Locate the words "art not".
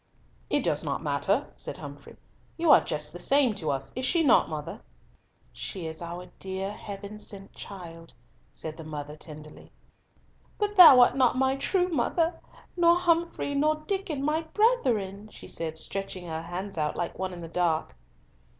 11.01-11.37